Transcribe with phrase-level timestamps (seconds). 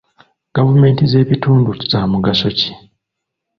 [0.55, 2.69] Gavumenti z'ebitundu za mugaso ki?